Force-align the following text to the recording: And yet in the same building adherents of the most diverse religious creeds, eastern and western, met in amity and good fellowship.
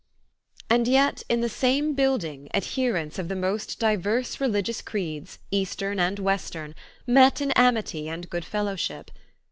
And 0.67 0.87
yet 0.87 1.21
in 1.29 1.41
the 1.41 1.47
same 1.47 1.93
building 1.93 2.49
adherents 2.55 3.19
of 3.19 3.27
the 3.27 3.35
most 3.35 3.77
diverse 3.77 4.41
religious 4.41 4.81
creeds, 4.81 5.37
eastern 5.51 5.99
and 5.99 6.17
western, 6.17 6.73
met 7.05 7.39
in 7.39 7.51
amity 7.51 8.09
and 8.09 8.27
good 8.27 8.43
fellowship. 8.43 9.11